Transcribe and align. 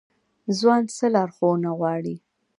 ځوان 0.57 0.81
څه 0.95 1.05
لارښوونه 1.15 1.69
غواړي؟ 1.79 2.15